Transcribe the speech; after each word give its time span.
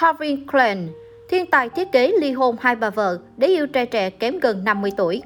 Calvin 0.00 0.46
Klein, 0.46 0.88
thiên 1.28 1.46
tài 1.46 1.68
thiết 1.68 1.92
kế 1.92 2.12
ly 2.20 2.32
hôn 2.32 2.56
hai 2.60 2.76
bà 2.76 2.90
vợ 2.90 3.18
để 3.36 3.46
yêu 3.48 3.66
trai 3.66 3.86
trẻ 3.86 4.10
kém 4.10 4.38
gần 4.38 4.64
50 4.64 4.90
tuổi. 4.96 5.22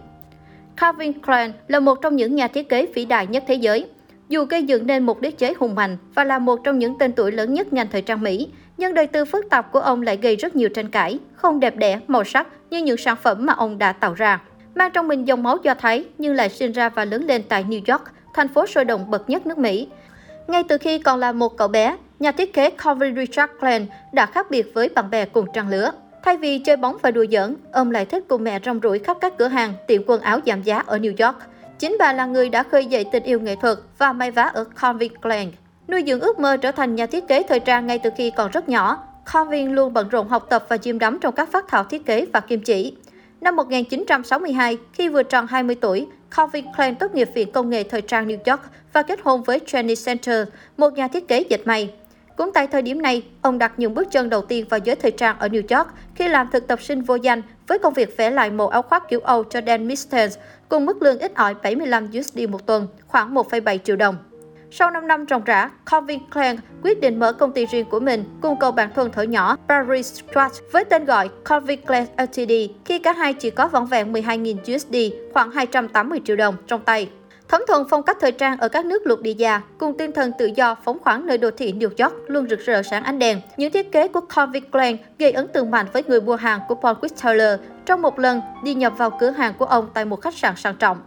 Calvin 0.77 1.12
Klein 1.12 1.53
là 1.69 1.81
một 1.81 1.99
trong 2.03 2.17
những 2.17 2.35
nhà 2.35 2.49
thiết 2.49 2.68
kế 2.68 2.86
vĩ 2.86 3.04
đại 3.04 3.26
nhất 3.26 3.44
thế 3.46 3.54
giới. 3.54 3.86
Dù 4.28 4.44
gây 4.44 4.62
dựng 4.62 4.86
nên 4.86 5.06
một 5.06 5.20
đế 5.20 5.30
chế 5.30 5.54
hùng 5.58 5.75
mạnh 5.75 5.96
và 6.14 6.25
là 6.25 6.38
một 6.38 6.60
trong 6.64 6.78
những 6.78 6.98
tên 6.98 7.12
tuổi 7.12 7.33
lớn 7.33 7.54
nhất 7.54 7.72
ngành 7.72 7.88
thời 7.92 8.02
trang 8.02 8.22
Mỹ, 8.22 8.48
nhưng 8.77 8.95
đời 8.95 9.06
tư 9.06 9.25
phức 9.25 9.50
tạp 9.50 9.72
của 9.72 9.80
ông 9.80 10.02
lại 10.02 10.16
gây 10.16 10.36
rất 10.36 10.57
nhiều 10.57 10.69
tranh 10.69 10.91
cãi, 10.91 11.18
không 11.34 11.61
đẹp 11.61 11.77
đẽ, 11.77 12.00
màu 12.07 12.25
sắc 12.25 12.46
như 12.71 12.79
những 12.79 12.96
sản 12.96 13.16
phẩm 13.23 13.46
mà 13.46 13.52
ông 13.52 13.79
đã 13.79 13.93
tạo 13.93 14.14
ra. 14.14 14.41
Mang 14.75 14.91
trong 14.95 15.09
mình 15.09 15.27
dòng 15.27 15.43
máu 15.43 15.57
do 15.62 15.75
Thái 15.75 16.05
nhưng 16.18 16.34
lại 16.34 16.48
sinh 16.48 16.73
ra 16.73 16.89
và 16.89 17.05
lớn 17.05 17.27
lên 17.27 17.43
tại 17.48 17.64
New 17.64 17.93
York, 17.93 18.05
thành 18.34 18.48
phố 18.48 18.66
sôi 18.66 18.84
động 18.84 19.11
bậc 19.11 19.30
nhất 19.30 19.46
nước 19.46 19.59
Mỹ. 19.59 19.89
Ngay 20.48 20.64
từ 20.68 20.79
khi 20.79 20.98
còn 20.98 21.21
là 21.21 21.32
một 21.32 21.57
cậu 21.57 21.68
bé, 21.68 21.96
nhà 22.21 22.32
thiết 22.32 22.52
kế 22.52 22.71
Calvin 22.71 23.16
Richard 23.16 23.53
Glenn 23.61 23.86
đã 24.12 24.27
khác 24.27 24.50
biệt 24.50 24.75
với 24.75 24.89
bạn 24.89 25.11
bè 25.11 25.25
cùng 25.25 25.46
trang 25.55 25.68
lứa. 25.68 25.91
Thay 26.23 26.36
vì 26.36 26.58
chơi 26.58 26.76
bóng 26.76 26.96
và 27.03 27.11
đùa 27.11 27.25
giỡn, 27.31 27.57
ông 27.72 27.90
lại 27.90 28.04
thích 28.04 28.25
cùng 28.29 28.45
mẹ 28.45 28.58
rong 28.64 28.81
ruổi 28.82 28.99
khắp 28.99 29.17
các 29.21 29.39
cửa 29.39 29.49
hàng, 29.49 29.72
tiệm 29.86 30.03
quần 30.07 30.21
áo 30.21 30.40
giảm 30.46 30.62
giá 30.62 30.82
ở 30.86 30.98
New 30.98 31.26
York. 31.26 31.39
Chính 31.79 31.96
bà 31.98 32.12
là 32.12 32.26
người 32.26 32.48
đã 32.48 32.62
khơi 32.62 32.86
dậy 32.86 33.04
tình 33.12 33.22
yêu 33.22 33.40
nghệ 33.40 33.56
thuật 33.56 33.78
và 33.98 34.12
may 34.12 34.30
vá 34.30 34.42
ở 34.42 34.64
Calvin 34.80 35.16
Klein. 35.16 35.50
Nuôi 35.88 36.04
dưỡng 36.06 36.20
ước 36.20 36.38
mơ 36.38 36.56
trở 36.56 36.72
thành 36.72 36.95
nhà 36.95 37.06
thiết 37.06 37.28
kế 37.28 37.42
thời 37.48 37.60
trang 37.60 37.86
ngay 37.86 37.98
từ 37.98 38.10
khi 38.16 38.30
còn 38.37 38.50
rất 38.50 38.68
nhỏ, 38.68 39.04
Calvin 39.32 39.73
luôn 39.73 39.92
bận 39.92 40.09
rộn 40.09 40.28
học 40.28 40.46
tập 40.50 40.66
và 40.68 40.76
chìm 40.76 40.98
đắm 40.98 41.18
trong 41.20 41.34
các 41.34 41.52
phát 41.52 41.64
thảo 41.68 41.84
thiết 41.84 42.06
kế 42.06 42.26
và 42.32 42.40
kim 42.40 42.60
chỉ. 42.60 42.96
Năm 43.40 43.56
1962, 43.56 44.78
khi 44.92 45.09
vừa 45.09 45.23
tròn 45.23 45.46
20 45.46 45.76
tuổi, 45.80 46.06
Calvin 46.37 46.64
Klein 46.76 46.95
tốt 46.95 47.14
nghiệp 47.14 47.28
Viện 47.34 47.52
Công 47.52 47.70
nghệ 47.70 47.82
Thời 47.82 48.02
trang 48.02 48.28
New 48.28 48.38
York 48.52 48.62
và 48.92 49.02
kết 49.02 49.20
hôn 49.23 49.42
với 49.42 49.59
Jenny 49.66 50.06
Center, 50.06 50.48
một 50.76 50.92
nhà 50.92 51.09
thiết 51.09 51.28
kế 51.28 51.40
dệt 51.40 51.66
may. 51.66 51.90
Cũng 52.40 52.52
tại 52.52 52.66
thời 52.66 52.82
điểm 52.82 53.02
này, 53.02 53.22
ông 53.42 53.58
đặt 53.58 53.72
những 53.76 53.94
bước 53.94 54.10
chân 54.10 54.30
đầu 54.30 54.42
tiên 54.42 54.66
vào 54.70 54.80
giới 54.84 54.96
thời 54.96 55.10
trang 55.10 55.38
ở 55.38 55.48
New 55.48 55.78
York 55.78 55.88
khi 56.14 56.28
làm 56.28 56.48
thực 56.52 56.66
tập 56.66 56.82
sinh 56.82 57.02
vô 57.02 57.14
danh 57.14 57.42
với 57.66 57.78
công 57.78 57.94
việc 57.94 58.16
vẽ 58.16 58.30
lại 58.30 58.51
một 58.51 58.70
áo 58.70 58.82
khoác 58.82 59.09
kiểu 59.09 59.20
Âu 59.20 59.45
cho 59.45 59.60
Dan 59.66 59.88
Mistens 59.88 60.38
cùng 60.68 60.87
mức 60.87 61.02
lương 61.02 61.18
ít 61.18 61.34
ỏi 61.34 61.54
75 61.62 62.09
USD 62.18 62.38
một 62.48 62.66
tuần, 62.66 62.87
khoảng 63.06 63.34
1,7 63.34 63.78
triệu 63.78 63.96
đồng. 63.96 64.17
Sau 64.70 64.91
5 64.91 65.06
năm 65.06 65.27
trồng 65.27 65.45
rã, 65.45 65.70
Calvin 65.91 66.20
Klein 66.31 66.56
quyết 66.83 67.00
định 67.00 67.19
mở 67.19 67.33
công 67.33 67.53
ty 67.53 67.67
riêng 67.67 67.87
của 67.91 68.00
mình 68.00 68.25
cùng 68.43 68.59
cậu 68.61 68.72
bạn 68.72 68.91
thân 68.95 69.11
thở 69.12 69.22
nhỏ 69.22 69.56
Paris 69.69 70.12
Strat 70.15 70.53
với 70.72 70.84
tên 70.84 71.05
gọi 71.05 71.28
Calvin 71.45 71.81
Klein 71.81 72.05
Ltd 72.19 72.53
khi 72.84 72.98
cả 72.98 73.12
hai 73.12 73.34
chỉ 73.34 73.50
có 73.50 73.69
vỏn 73.69 73.87
vẹn 73.87 74.12
12.000 74.12 74.77
USD, 74.77 74.97
khoảng 75.33 75.50
280 75.50 76.20
triệu 76.25 76.37
đồng 76.37 76.56
trong 76.67 76.81
tay. 76.81 77.09
Thấm 77.51 77.62
thuần 77.69 77.83
phong 77.91 78.03
cách 78.03 78.17
thời 78.20 78.33
trang 78.33 78.59
ở 78.59 78.69
các 78.69 78.87
nước 78.87 79.06
lục 79.06 79.20
địa 79.20 79.33
già, 79.33 79.61
cùng 79.79 79.98
tinh 79.98 80.12
thần 80.12 80.33
tự 80.39 80.51
do 80.56 80.75
phóng 80.84 80.98
khoáng 80.98 81.27
nơi 81.27 81.39
đô 81.39 81.51
thị 81.51 81.73
New 81.73 82.05
York 82.05 82.15
luôn 82.27 82.48
rực 82.48 82.61
rỡ 82.61 82.83
sáng 82.83 83.03
ánh 83.05 83.19
đèn. 83.19 83.41
Những 83.56 83.73
thiết 83.73 83.93
kế 83.93 84.09
của 84.09 84.20
Calvin 84.20 84.70
Klein 84.70 84.97
gây 85.19 85.33
ấn 85.33 85.48
tượng 85.48 85.71
mạnh 85.71 85.87
với 85.93 86.03
người 86.06 86.21
mua 86.21 86.37
hàng 86.37 86.61
của 86.69 86.75
Paul 86.75 86.97
Whistler 86.97 87.56
trong 87.87 88.03
một 88.03 88.19
lần 88.19 88.41
đi 88.65 88.75
nhập 88.75 88.93
vào 88.97 89.11
cửa 89.21 89.31
hàng 89.31 89.55
của 89.59 89.65
ông 89.65 89.89
tại 89.95 90.05
một 90.05 90.21
khách 90.21 90.34
sạn 90.34 90.56
sang 90.56 90.77
trọng. 90.77 90.98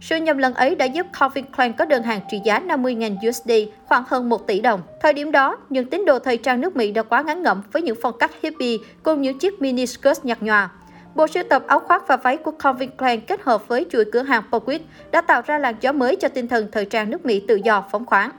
Sự 0.00 0.16
nhầm 0.16 0.38
lẫn 0.38 0.54
ấy 0.54 0.74
đã 0.74 0.84
giúp 0.84 1.06
Calvin 1.20 1.44
Klein 1.56 1.72
có 1.72 1.84
đơn 1.84 2.02
hàng 2.02 2.20
trị 2.30 2.40
giá 2.44 2.60
50.000 2.60 3.28
USD, 3.28 3.50
khoảng 3.86 4.04
hơn 4.08 4.28
1 4.28 4.46
tỷ 4.46 4.60
đồng. 4.60 4.80
Thời 5.00 5.12
điểm 5.12 5.32
đó, 5.32 5.58
những 5.70 5.90
tín 5.90 6.04
đồ 6.04 6.18
thời 6.18 6.36
trang 6.36 6.60
nước 6.60 6.76
Mỹ 6.76 6.92
đã 6.92 7.02
quá 7.02 7.22
ngắn 7.22 7.42
ngẩm 7.42 7.62
với 7.72 7.82
những 7.82 7.96
phong 8.02 8.18
cách 8.18 8.30
hippie 8.42 8.76
cùng 9.02 9.22
những 9.22 9.38
chiếc 9.38 9.62
mini 9.62 9.86
skirt 9.86 10.24
nhạt 10.24 10.42
nhòa. 10.42 10.70
Bộ 11.14 11.26
sưu 11.26 11.42
tập 11.42 11.64
áo 11.66 11.80
khoác 11.80 12.08
và 12.08 12.16
váy 12.16 12.36
của 12.36 12.50
Calvin 12.50 12.90
Klein 12.90 13.20
kết 13.20 13.42
hợp 13.42 13.68
với 13.68 13.86
chuỗi 13.90 14.04
cửa 14.12 14.22
hàng 14.22 14.42
Poquit 14.52 14.82
đã 15.10 15.20
tạo 15.20 15.42
ra 15.46 15.58
làn 15.58 15.74
gió 15.80 15.92
mới 15.92 16.16
cho 16.16 16.28
tinh 16.28 16.48
thần 16.48 16.70
thời 16.72 16.84
trang 16.84 17.10
nước 17.10 17.26
Mỹ 17.26 17.42
tự 17.48 17.54
do 17.64 17.84
phóng 17.90 18.06
khoáng. 18.06 18.30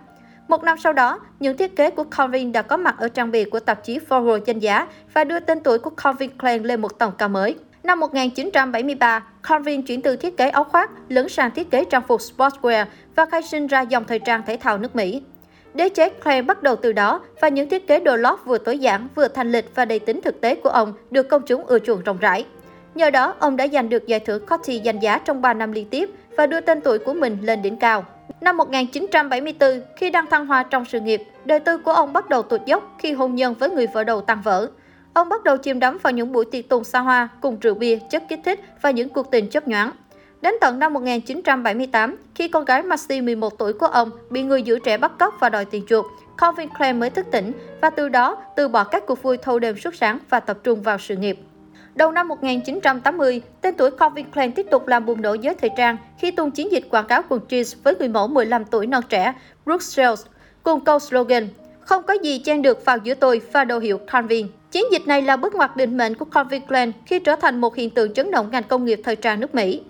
Một 0.48 0.64
năm 0.64 0.78
sau 0.78 0.94
đó, 0.94 1.20
những 1.40 1.58
thiết 1.58 1.76
kế 1.76 1.90
của 1.90 2.04
Calvin 2.04 2.52
đã 2.52 2.62
có 2.62 2.78
mặt 2.78 2.96
ở 3.00 3.10
trang 3.10 3.32
bìa 3.32 3.44
của 3.52 3.60
tạp 3.60 3.84
chí 3.84 4.00
Forbes 4.10 4.40
danh 4.46 4.60
giá 4.60 4.88
và 5.14 5.24
đưa 5.24 5.40
tên 5.40 5.60
tuổi 5.60 5.80
của 5.80 5.90
Calvin 5.90 6.38
Klein 6.38 6.64
lên 6.64 6.82
một 6.82 7.00
tầm 7.00 7.12
cao 7.18 7.30
mới. 7.30 7.56
Năm 7.84 8.00
1973, 8.00 9.24
Calvin 9.44 9.82
chuyển 9.82 10.02
từ 10.02 10.16
thiết 10.16 10.38
kế 10.38 10.50
áo 10.50 10.64
khoác 10.64 10.92
lớn 11.10 11.30
sang 11.30 11.52
thiết 11.52 11.72
kế 11.72 11.86
trang 11.86 12.04
phục 12.08 12.22
sportswear 12.22 12.86
và 13.16 13.26
khai 13.26 13.42
sinh 13.44 13.68
ra 13.68 13.82
dòng 13.82 14.04
thời 14.08 14.20
trang 14.20 14.42
thể 14.46 14.58
thao 14.58 14.78
nước 14.78 14.96
Mỹ. 14.96 15.22
Đế 15.74 15.90
chế 15.90 16.10
Klein 16.10 16.46
bắt 16.46 16.64
đầu 16.64 16.76
từ 16.76 16.92
đó 16.92 17.22
và 17.42 17.48
những 17.48 17.70
thiết 17.70 17.88
kế 17.88 18.00
đồ 18.00 18.16
lót 18.16 18.40
vừa 18.46 18.58
tối 18.58 18.80
giản 18.80 19.08
vừa 19.16 19.28
thanh 19.28 19.52
lịch 19.52 19.76
và 19.76 19.86
đầy 19.86 20.00
tính 20.00 20.22
thực 20.22 20.42
tế 20.42 20.56
của 20.56 20.70
ông 20.70 20.94
được 21.12 21.30
công 21.30 21.42
chúng 21.46 21.66
ưa 21.66 21.80
chuộng 21.80 22.04
rộng 22.04 22.18
rãi. 22.18 22.46
Nhờ 22.96 23.10
đó, 23.10 23.36
ông 23.40 23.58
đã 23.58 23.68
giành 23.68 23.90
được 23.90 24.08
giải 24.08 24.20
thưởng 24.20 24.46
Coty 24.46 24.80
danh 24.80 25.00
giá 25.00 25.18
trong 25.18 25.42
3 25.42 25.54
năm 25.54 25.72
liên 25.72 25.90
tiếp 25.90 26.10
và 26.38 26.46
đưa 26.46 26.62
tên 26.62 26.82
tuổi 26.82 27.00
của 27.00 27.14
mình 27.14 27.38
lên 27.42 27.62
đỉnh 27.62 27.76
cao. 27.76 28.06
Năm 28.42 28.58
1974, 28.58 29.82
khi 29.96 30.10
đang 30.10 30.30
thăng 30.30 30.46
hoa 30.46 30.64
trong 30.64 30.86
sự 30.86 31.00
nghiệp, 31.00 31.24
đời 31.46 31.60
tư 31.60 31.78
của 31.78 31.92
ông 31.92 32.14
bắt 32.14 32.30
đầu 32.30 32.42
tụt 32.42 32.66
dốc 32.66 32.96
khi 33.00 33.14
hôn 33.14 33.36
nhân 33.36 33.54
với 33.60 33.70
người 33.70 33.88
vợ 33.88 34.04
đầu 34.04 34.22
tan 34.22 34.42
vỡ. 34.42 34.70
Ông 35.14 35.30
bắt 35.30 35.44
đầu 35.44 35.58
chìm 35.58 35.80
đắm 35.80 35.98
vào 36.04 36.14
những 36.14 36.32
buổi 36.32 36.46
tiệc 36.46 36.70
tùng 36.70 36.84
xa 36.84 37.00
hoa 37.00 37.30
cùng 37.42 37.60
rượu 37.60 37.74
bia, 37.74 38.00
chất 38.10 38.24
kích 38.30 38.40
thích 38.46 38.60
và 38.82 38.92
những 38.92 39.10
cuộc 39.10 39.32
tình 39.32 39.50
chấp 39.50 39.68
nhoáng. 39.68 39.92
Đến 40.42 40.54
tận 40.62 40.80
năm 40.80 40.94
1978, 40.94 42.16
khi 42.36 42.48
con 42.48 42.66
gái 42.66 42.84
Maxi 42.84 43.22
11 43.22 43.58
tuổi 43.58 43.74
của 43.74 43.86
ông 43.86 44.10
bị 44.30 44.44
người 44.44 44.64
giữ 44.64 44.80
trẻ 44.80 44.98
bắt 44.98 45.12
cóc 45.20 45.34
và 45.40 45.50
đòi 45.50 45.66
tiền 45.66 45.84
chuộc, 45.88 46.06
Calvin 46.38 46.70
Klein 46.78 47.00
mới 47.00 47.10
thức 47.10 47.26
tỉnh 47.32 47.52
và 47.82 47.90
từ 47.90 48.10
đó 48.10 48.38
từ 48.56 48.68
bỏ 48.68 48.84
các 48.84 49.06
cuộc 49.06 49.24
vui 49.24 49.38
thâu 49.38 49.60
đêm 49.60 49.78
suốt 49.78 49.96
sáng 49.96 50.20
và 50.30 50.40
tập 50.40 50.58
trung 50.64 50.82
vào 50.82 50.98
sự 50.98 51.16
nghiệp. 51.16 51.38
Đầu 51.96 52.12
năm 52.12 52.28
1980, 52.28 53.42
tên 53.62 53.76
tuổi 53.78 53.92
Calvin 53.92 54.32
Klein 54.32 54.52
tiếp 54.52 54.66
tục 54.72 54.88
làm 54.88 55.06
bùng 55.06 55.22
nổ 55.22 55.34
giới 55.34 55.56
thời 55.56 55.70
trang 55.78 55.98
khi 56.18 56.32
tung 56.32 56.52
chiến 56.52 56.72
dịch 56.72 56.84
quảng 56.90 57.08
cáo 57.08 57.22
quần 57.30 57.42
jeans 57.50 57.76
với 57.84 57.96
người 57.96 58.08
mẫu 58.08 58.28
15 58.28 58.66
tuổi 58.66 58.88
non 58.88 59.04
trẻ 59.10 59.34
Brooke 59.66 59.84
Shields 59.84 60.26
cùng 60.64 60.84
câu 60.84 61.00
slogan 61.00 61.48
Không 61.80 62.04
có 62.04 62.14
gì 62.14 62.40
chen 62.40 62.62
được 62.62 62.86
vào 62.86 62.98
giữa 63.04 63.14
tôi 63.14 63.42
và 63.52 63.64
đồ 63.64 63.80
hiệu 63.80 63.98
Calvin. 63.98 64.48
Chiến 64.72 64.84
dịch 64.92 65.08
này 65.08 65.22
là 65.22 65.38
bước 65.38 65.56
ngoặt 65.56 65.78
định 65.78 65.98
mệnh 65.98 66.16
của 66.16 66.26
Calvin 66.26 66.62
Klein 66.68 66.92
khi 67.06 67.20
trở 67.20 67.36
thành 67.36 67.62
một 67.62 67.76
hiện 67.76 67.90
tượng 67.90 68.14
chấn 68.14 68.32
động 68.32 68.50
ngành 68.52 68.64
công 68.64 68.86
nghiệp 68.86 69.02
thời 69.04 69.16
trang 69.16 69.40
nước 69.40 69.56
Mỹ. 69.56 69.82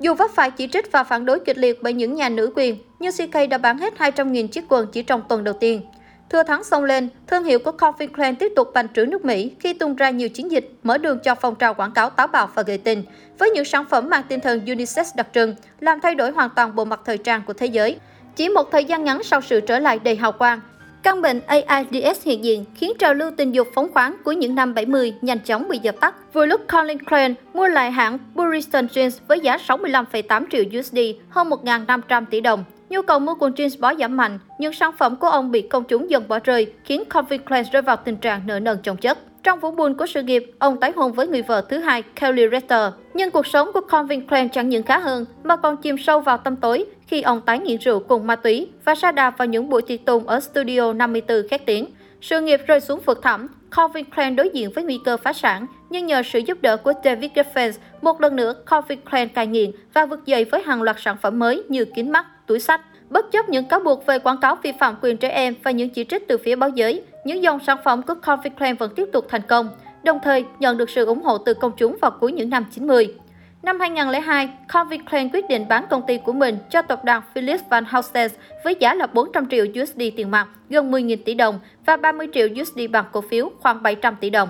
Dù 0.00 0.14
vấp 0.14 0.30
phải 0.30 0.50
chỉ 0.50 0.68
trích 0.72 0.92
và 0.92 1.04
phản 1.04 1.24
đối 1.24 1.40
kịch 1.40 1.58
liệt 1.58 1.82
bởi 1.82 1.92
những 1.92 2.14
nhà 2.14 2.28
nữ 2.28 2.52
quyền, 2.56 2.76
nhưng 3.00 3.12
CK 3.12 3.50
đã 3.50 3.58
bán 3.58 3.78
hết 3.78 3.94
200.000 3.98 4.48
chiếc 4.48 4.64
quần 4.68 4.86
chỉ 4.92 5.02
trong 5.02 5.22
tuần 5.28 5.44
đầu 5.44 5.54
tiên. 5.60 5.82
Thưa 6.30 6.42
thắng 6.42 6.64
xông 6.64 6.84
lên, 6.84 7.08
thương 7.26 7.44
hiệu 7.44 7.58
của 7.58 7.72
Calvin 7.72 8.12
Klein 8.12 8.36
tiếp 8.36 8.52
tục 8.56 8.70
bành 8.74 8.88
trướng 8.94 9.10
nước 9.10 9.24
Mỹ 9.24 9.52
khi 9.60 9.72
tung 9.72 9.96
ra 9.96 10.10
nhiều 10.10 10.28
chiến 10.28 10.50
dịch, 10.50 10.70
mở 10.82 10.98
đường 10.98 11.18
cho 11.18 11.34
phong 11.34 11.54
trào 11.54 11.74
quảng 11.74 11.92
cáo 11.92 12.10
táo 12.10 12.26
bạo 12.26 12.48
và 12.54 12.62
gợi 12.62 12.78
tình, 12.78 13.02
với 13.38 13.50
những 13.50 13.64
sản 13.64 13.84
phẩm 13.90 14.10
mang 14.10 14.22
tinh 14.28 14.40
thần 14.40 14.60
unisex 14.66 15.16
đặc 15.16 15.26
trưng, 15.34 15.54
làm 15.80 16.00
thay 16.00 16.14
đổi 16.14 16.30
hoàn 16.30 16.50
toàn 16.56 16.74
bộ 16.74 16.84
mặt 16.84 17.00
thời 17.04 17.18
trang 17.18 17.42
của 17.46 17.52
thế 17.52 17.66
giới. 17.66 17.96
Chỉ 18.36 18.48
một 18.48 18.70
thời 18.72 18.84
gian 18.84 19.04
ngắn 19.04 19.22
sau 19.22 19.40
sự 19.40 19.60
trở 19.60 19.78
lại 19.78 19.98
đầy 19.98 20.16
hào 20.16 20.32
quang, 20.32 20.60
Căn 21.04 21.22
bệnh 21.22 21.40
AIDS 21.46 22.24
hiện 22.24 22.44
diện 22.44 22.64
khiến 22.74 22.92
trào 22.98 23.14
lưu 23.14 23.30
tình 23.36 23.54
dục 23.54 23.68
phóng 23.74 23.92
khoáng 23.92 24.16
của 24.24 24.32
những 24.32 24.54
năm 24.54 24.74
70 24.74 25.14
nhanh 25.22 25.38
chóng 25.38 25.68
bị 25.68 25.78
dập 25.78 25.94
tắt. 26.00 26.14
Vừa 26.32 26.46
lúc 26.46 26.60
Colin 26.72 27.04
Klein 27.04 27.34
mua 27.54 27.66
lại 27.66 27.90
hãng 27.90 28.18
Buriston 28.34 28.86
Jeans 28.86 29.10
với 29.28 29.40
giá 29.40 29.56
65,8 29.56 30.44
triệu 30.50 30.64
USD, 30.80 30.98
hơn 31.28 31.50
1.500 31.50 32.24
tỷ 32.30 32.40
đồng. 32.40 32.64
Nhu 32.94 33.02
cầu 33.02 33.18
mua 33.18 33.34
quần 33.38 33.52
jeans 33.52 33.80
bó 33.80 33.94
giảm 33.94 34.16
mạnh, 34.16 34.38
nhưng 34.58 34.72
sản 34.72 34.92
phẩm 34.98 35.16
của 35.16 35.28
ông 35.28 35.50
bị 35.50 35.62
công 35.62 35.84
chúng 35.84 36.10
dần 36.10 36.28
bỏ 36.28 36.38
rơi, 36.44 36.72
khiến 36.84 37.04
Calvin 37.10 37.40
Klein 37.40 37.64
rơi 37.72 37.82
vào 37.82 37.96
tình 37.96 38.16
trạng 38.16 38.46
nợ 38.46 38.60
nần 38.60 38.78
chồng 38.82 38.96
chất. 38.96 39.18
Trong 39.42 39.60
vũ 39.60 39.70
buồn 39.70 39.94
của 39.94 40.06
sự 40.06 40.22
nghiệp, 40.22 40.52
ông 40.58 40.80
tái 40.80 40.92
hôn 40.96 41.12
với 41.12 41.28
người 41.28 41.42
vợ 41.42 41.60
thứ 41.68 41.78
hai 41.78 42.02
Kelly 42.02 42.42
Retter. 42.52 42.92
Nhưng 43.14 43.30
cuộc 43.30 43.46
sống 43.46 43.70
của 43.74 43.80
Calvin 43.80 44.26
Klein 44.26 44.48
chẳng 44.48 44.68
những 44.68 44.82
khá 44.82 44.98
hơn, 44.98 45.24
mà 45.42 45.56
còn 45.56 45.76
chìm 45.76 45.98
sâu 45.98 46.20
vào 46.20 46.38
tâm 46.38 46.56
tối 46.56 46.84
khi 47.06 47.22
ông 47.22 47.40
tái 47.40 47.58
nghiện 47.58 47.78
rượu 47.78 48.00
cùng 48.00 48.26
ma 48.26 48.36
túy 48.36 48.68
và 48.84 48.94
sa 48.94 49.12
đà 49.12 49.30
vào 49.30 49.46
những 49.46 49.68
buổi 49.68 49.82
tiệc 49.82 50.04
tùng 50.04 50.26
ở 50.26 50.40
Studio 50.40 50.92
54 50.92 51.48
khét 51.50 51.66
tiếng. 51.66 51.86
Sự 52.20 52.40
nghiệp 52.40 52.60
rơi 52.66 52.80
xuống 52.80 53.00
vực 53.00 53.22
thẳm, 53.22 53.48
Calvin 53.76 54.04
Klein 54.04 54.36
đối 54.36 54.48
diện 54.48 54.70
với 54.74 54.84
nguy 54.84 55.00
cơ 55.04 55.16
phá 55.16 55.32
sản, 55.32 55.66
nhưng 55.90 56.06
nhờ 56.06 56.22
sự 56.22 56.38
giúp 56.38 56.58
đỡ 56.62 56.76
của 56.76 56.92
David 57.04 57.30
Geffen, 57.34 57.72
một 58.02 58.20
lần 58.20 58.36
nữa 58.36 58.54
Calvin 58.66 59.00
Klein 59.10 59.28
cai 59.28 59.46
nghiện 59.46 59.70
và 59.94 60.06
vực 60.06 60.26
dậy 60.26 60.44
với 60.44 60.62
hàng 60.62 60.82
loạt 60.82 60.96
sản 60.98 61.16
phẩm 61.22 61.38
mới 61.38 61.62
như 61.68 61.84
kính 61.84 62.12
mắt, 62.12 62.26
túi 62.46 62.60
sách. 62.60 62.80
Bất 63.10 63.32
chấp 63.32 63.48
những 63.48 63.64
cáo 63.64 63.80
buộc 63.80 64.06
về 64.06 64.18
quảng 64.18 64.40
cáo 64.40 64.56
vi 64.62 64.72
phạm 64.80 64.96
quyền 65.02 65.16
trẻ 65.16 65.28
em 65.28 65.54
và 65.62 65.70
những 65.70 65.90
chỉ 65.90 66.04
trích 66.04 66.28
từ 66.28 66.38
phía 66.38 66.56
báo 66.56 66.68
giới, 66.68 67.02
những 67.24 67.42
dòng 67.42 67.58
sản 67.66 67.78
phẩm 67.84 68.02
của 68.02 68.14
Calvin 68.14 68.54
Klein 68.54 68.76
vẫn 68.76 68.94
tiếp 68.96 69.08
tục 69.12 69.26
thành 69.28 69.42
công, 69.42 69.68
đồng 70.02 70.18
thời 70.22 70.44
nhận 70.58 70.76
được 70.76 70.90
sự 70.90 71.04
ủng 71.04 71.22
hộ 71.22 71.38
từ 71.38 71.54
công 71.54 71.72
chúng 71.76 71.96
vào 72.00 72.10
cuối 72.10 72.32
những 72.32 72.50
năm 72.50 72.64
90. 72.74 73.14
Năm 73.62 73.80
2002, 73.80 74.48
Calvin 74.68 75.04
Klein 75.04 75.28
quyết 75.32 75.48
định 75.48 75.68
bán 75.68 75.84
công 75.90 76.06
ty 76.06 76.18
của 76.18 76.32
mình 76.32 76.58
cho 76.70 76.82
tập 76.82 77.04
đoàn 77.04 77.22
Philips 77.34 77.62
Van 77.70 77.84
Heusen 77.88 78.30
với 78.64 78.76
giá 78.80 78.94
là 78.94 79.06
400 79.06 79.46
triệu 79.50 79.66
USD 79.82 80.02
tiền 80.16 80.30
mặt, 80.30 80.48
gần 80.68 80.90
10.000 80.90 81.16
tỷ 81.24 81.34
đồng 81.34 81.60
và 81.86 81.96
30 81.96 82.28
triệu 82.34 82.48
USD 82.60 82.78
bằng 82.90 83.04
cổ 83.12 83.20
phiếu, 83.20 83.50
khoảng 83.60 83.82
700 83.82 84.16
tỷ 84.20 84.30
đồng. 84.30 84.48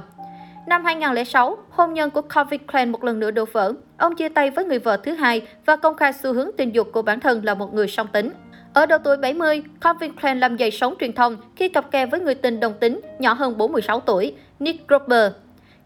Năm 0.67 0.85
2006, 0.85 1.59
hôn 1.71 1.95
nhân 1.95 2.11
của 2.11 2.23
Covid 2.23 2.61
Klein 2.73 2.93
một 2.93 3.05
lần 3.05 3.21
nữa 3.21 3.31
đổ 3.31 3.45
vỡ. 3.53 3.73
Ông 3.99 4.17
chia 4.17 4.29
tay 4.29 4.51
với 4.51 4.65
người 4.65 4.79
vợ 4.79 4.97
thứ 4.97 5.13
hai 5.13 5.43
và 5.67 5.77
công 5.77 5.97
khai 5.97 6.13
xu 6.13 6.33
hướng 6.33 6.51
tình 6.57 6.75
dục 6.75 6.89
của 6.93 7.03
bản 7.03 7.21
thân 7.21 7.45
là 7.45 7.55
một 7.55 7.75
người 7.75 7.89
song 7.89 8.07
tính. 8.13 8.31
Ở 8.75 8.87
độ 8.87 8.99
tuổi 9.05 9.17
70, 9.17 9.63
Calvin 9.81 10.13
Klein 10.13 10.41
làm 10.41 10.57
dậy 10.57 10.71
sóng 10.71 10.95
truyền 11.01 11.13
thông 11.13 11.37
khi 11.57 11.69
cặp 11.69 11.91
kè 11.91 12.07
với 12.07 12.21
người 12.21 12.35
tình 12.35 12.61
đồng 12.61 12.75
tính 12.81 13.01
nhỏ 13.19 13.33
hơn 13.33 13.59
46 13.59 14.01
tuổi, 14.01 14.35
Nick 14.59 14.89
Grober. 14.89 15.33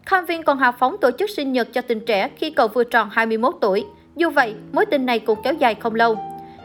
Calvin 0.05 0.43
còn 0.43 0.57
hào 0.57 0.71
phóng 0.71 0.97
tổ 0.97 1.11
chức 1.11 1.29
sinh 1.29 1.53
nhật 1.53 1.73
cho 1.73 1.81
tình 1.81 2.05
trẻ 2.05 2.29
khi 2.35 2.51
cậu 2.51 2.67
vừa 2.67 2.83
tròn 2.83 3.09
21 3.11 3.55
tuổi. 3.61 3.85
Dù 4.15 4.29
vậy, 4.29 4.53
mối 4.71 4.85
tình 4.85 5.05
này 5.05 5.19
cũng 5.19 5.41
kéo 5.43 5.53
dài 5.53 5.75
không 5.75 5.95
lâu. 5.95 6.17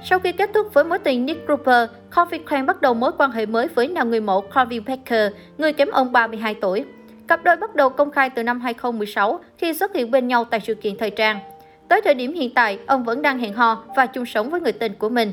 Sau 0.05 0.19
khi 0.19 0.33
kết 0.33 0.51
thúc 0.55 0.75
với 0.75 0.85
mối 0.85 0.99
tình 0.99 1.27
Nick 1.27 1.47
Grober, 1.47 1.89
Calvin 2.17 2.47
Klein 2.47 2.67
bắt 2.67 2.83
đầu 2.83 2.95
mối 2.95 3.13
quan 3.19 3.31
hệ 3.31 3.47
mới 3.47 3.69
với 3.69 3.89
nam 3.89 4.11
người 4.11 4.21
mẫu 4.21 4.41
Calvin 4.41 4.85
Baker, 4.85 5.33
người 5.59 5.73
kém 5.73 5.91
ông 5.91 6.13
32 6.13 6.55
tuổi. 6.55 6.85
Cặp 7.29 7.45
đôi 7.45 7.57
bắt 7.57 7.75
đầu 7.75 7.89
công 7.89 8.11
khai 8.11 8.31
từ 8.31 8.43
năm 8.43 8.61
2016 8.61 9.41
khi 9.59 9.75
xuất 9.75 9.95
hiện 9.95 10.11
bên 10.11 10.29
nhau 10.29 10.45
tại 10.45 10.61
sự 10.61 10.75
kiện 10.75 10.97
thời 10.99 11.11
trang. 11.11 11.39
Tới 11.89 12.01
thời 12.05 12.15
điểm 12.15 12.33
hiện 12.33 12.55
tại, 12.55 12.79
ông 12.87 13.05
vẫn 13.05 13.23
đang 13.23 13.39
hẹn 13.39 13.53
hò 13.53 13.85
và 13.97 14.07
chung 14.07 14.27
sống 14.27 14.51
với 14.51 14.61
người 14.61 14.73
tình 14.73 14.95
của 14.95 15.09
mình. 15.09 15.33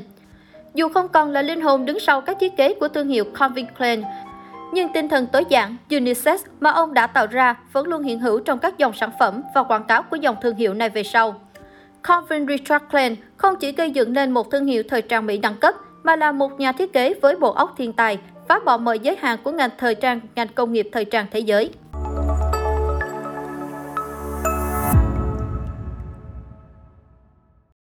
Dù 0.74 0.88
không 0.88 1.08
còn 1.08 1.30
là 1.30 1.42
linh 1.42 1.60
hồn 1.60 1.84
đứng 1.84 2.00
sau 2.00 2.20
các 2.20 2.36
thiết 2.40 2.56
kế 2.56 2.74
của 2.74 2.88
thương 2.88 3.08
hiệu 3.08 3.24
Calvin 3.24 3.66
Klein, 3.78 4.02
nhưng 4.72 4.88
tinh 4.92 5.08
thần 5.08 5.26
tối 5.26 5.44
giản, 5.48 5.76
unisex 5.90 6.40
mà 6.60 6.70
ông 6.70 6.94
đã 6.94 7.06
tạo 7.06 7.26
ra 7.26 7.54
vẫn 7.72 7.86
luôn 7.86 8.02
hiện 8.02 8.18
hữu 8.18 8.40
trong 8.40 8.58
các 8.58 8.78
dòng 8.78 8.92
sản 8.92 9.10
phẩm 9.18 9.42
và 9.54 9.62
quảng 9.62 9.84
cáo 9.84 10.02
của 10.02 10.16
dòng 10.16 10.36
thương 10.42 10.56
hiệu 10.56 10.74
này 10.74 10.88
về 10.88 11.02
sau. 11.02 11.40
Calvin 12.02 12.46
Richard 12.46 12.84
Klein 12.90 13.16
không 13.36 13.56
chỉ 13.56 13.72
gây 13.72 13.90
dựng 13.90 14.12
nên 14.12 14.30
một 14.30 14.50
thương 14.50 14.66
hiệu 14.66 14.82
thời 14.88 15.02
trang 15.02 15.26
Mỹ 15.26 15.38
đẳng 15.38 15.56
cấp, 15.56 15.74
mà 16.02 16.16
là 16.16 16.32
một 16.32 16.60
nhà 16.60 16.72
thiết 16.72 16.92
kế 16.92 17.14
với 17.14 17.36
bộ 17.36 17.52
óc 17.52 17.74
thiên 17.78 17.92
tài, 17.92 18.18
phá 18.48 18.58
bỏ 18.64 18.76
mọi 18.76 18.98
giới 18.98 19.16
hạn 19.20 19.38
của 19.44 19.50
ngành 19.50 19.70
thời 19.78 19.94
trang, 19.94 20.20
ngành 20.34 20.48
công 20.48 20.72
nghiệp 20.72 20.88
thời 20.92 21.04
trang 21.04 21.26
thế 21.30 21.40
giới. 21.40 21.70